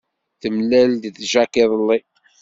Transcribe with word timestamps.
Temlal-d 0.41 1.03
Jack 1.31 1.53
iḍelli. 1.63 1.99